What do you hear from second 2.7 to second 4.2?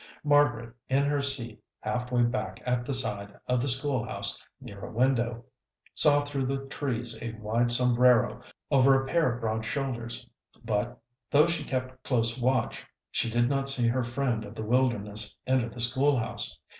the side of the school